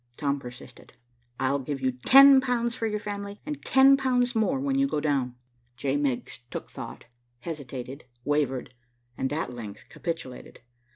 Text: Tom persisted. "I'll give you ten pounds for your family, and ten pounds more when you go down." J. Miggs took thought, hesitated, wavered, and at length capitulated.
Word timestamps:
Tom 0.17 0.39
persisted. 0.39 0.93
"I'll 1.39 1.59
give 1.59 1.79
you 1.79 1.91
ten 1.91 2.41
pounds 2.41 2.73
for 2.73 2.87
your 2.87 2.97
family, 2.97 3.37
and 3.45 3.63
ten 3.63 3.97
pounds 3.97 4.33
more 4.33 4.59
when 4.59 4.75
you 4.79 4.87
go 4.87 4.99
down." 4.99 5.35
J. 5.77 5.95
Miggs 5.95 6.39
took 6.49 6.71
thought, 6.71 7.05
hesitated, 7.41 8.05
wavered, 8.25 8.73
and 9.15 9.31
at 9.31 9.53
length 9.53 9.85
capitulated. 9.89 10.61